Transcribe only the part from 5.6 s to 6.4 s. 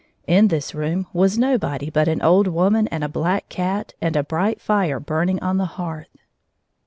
hearth.